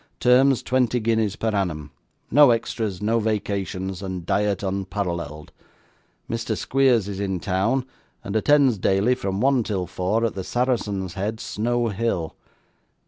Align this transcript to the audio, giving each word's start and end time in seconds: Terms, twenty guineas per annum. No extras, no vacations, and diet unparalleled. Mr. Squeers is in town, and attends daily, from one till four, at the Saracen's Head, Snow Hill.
Terms, 0.19 0.63
twenty 0.63 0.99
guineas 0.99 1.35
per 1.35 1.49
annum. 1.49 1.91
No 2.31 2.49
extras, 2.49 3.03
no 3.03 3.19
vacations, 3.19 4.01
and 4.01 4.25
diet 4.25 4.63
unparalleled. 4.63 5.51
Mr. 6.27 6.57
Squeers 6.57 7.07
is 7.07 7.19
in 7.19 7.39
town, 7.39 7.85
and 8.23 8.35
attends 8.35 8.79
daily, 8.79 9.13
from 9.13 9.41
one 9.41 9.61
till 9.61 9.85
four, 9.85 10.25
at 10.25 10.33
the 10.33 10.43
Saracen's 10.43 11.13
Head, 11.13 11.39
Snow 11.39 11.89
Hill. 11.89 12.35